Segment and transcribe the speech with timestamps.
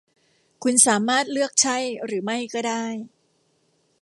[0.63, 2.85] คุณสามารถเลือกใช่หรือไม่ก็ได้